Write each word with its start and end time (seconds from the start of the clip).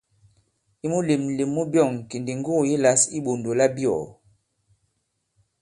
I 0.83 0.87
mulèmlèm 0.93 1.49
mu 1.55 1.61
byɔ̑ŋ 1.71 1.91
kì 2.09 2.15
ndi 2.19 2.31
ŋgugù 2.39 2.67
yi 2.69 2.75
lǎs 2.83 3.01
i 3.07 3.09
iɓɔ̀ndò 3.17 3.51
labyɔ̀ɔ̀. 3.59 4.07